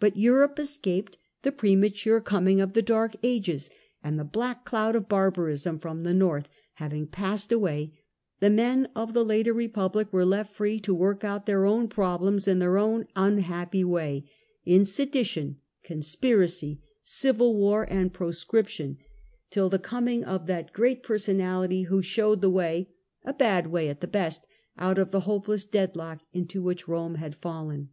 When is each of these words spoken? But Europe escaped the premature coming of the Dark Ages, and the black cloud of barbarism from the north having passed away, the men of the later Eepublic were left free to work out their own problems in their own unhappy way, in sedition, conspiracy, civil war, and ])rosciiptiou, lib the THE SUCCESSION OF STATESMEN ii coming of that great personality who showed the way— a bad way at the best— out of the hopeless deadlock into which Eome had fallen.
But 0.00 0.16
Europe 0.16 0.58
escaped 0.58 1.16
the 1.42 1.52
premature 1.52 2.20
coming 2.20 2.60
of 2.60 2.72
the 2.72 2.82
Dark 2.82 3.14
Ages, 3.22 3.70
and 4.02 4.18
the 4.18 4.24
black 4.24 4.64
cloud 4.64 4.96
of 4.96 5.08
barbarism 5.08 5.78
from 5.78 6.02
the 6.02 6.12
north 6.12 6.48
having 6.74 7.06
passed 7.06 7.52
away, 7.52 8.00
the 8.40 8.50
men 8.50 8.88
of 8.96 9.14
the 9.14 9.24
later 9.24 9.54
Eepublic 9.54 10.12
were 10.12 10.24
left 10.24 10.52
free 10.56 10.80
to 10.80 10.92
work 10.92 11.22
out 11.22 11.46
their 11.46 11.64
own 11.66 11.86
problems 11.86 12.48
in 12.48 12.58
their 12.58 12.78
own 12.78 13.06
unhappy 13.14 13.84
way, 13.84 14.28
in 14.64 14.84
sedition, 14.84 15.60
conspiracy, 15.84 16.82
civil 17.04 17.54
war, 17.54 17.86
and 17.88 18.12
])rosciiptiou, 18.12 18.18
lib 18.18 18.26
the 18.26 18.26
THE 18.26 18.32
SUCCESSION 18.32 18.90
OF 18.90 19.00
STATESMEN 19.52 19.72
ii 19.72 19.82
coming 19.84 20.24
of 20.24 20.46
that 20.46 20.72
great 20.72 21.04
personality 21.04 21.82
who 21.82 22.02
showed 22.02 22.40
the 22.40 22.50
way— 22.50 22.90
a 23.24 23.32
bad 23.34 23.68
way 23.68 23.88
at 23.88 24.00
the 24.00 24.08
best— 24.08 24.48
out 24.78 24.98
of 24.98 25.12
the 25.12 25.20
hopeless 25.30 25.64
deadlock 25.64 26.22
into 26.32 26.60
which 26.60 26.86
Eome 26.86 27.18
had 27.18 27.36
fallen. 27.36 27.90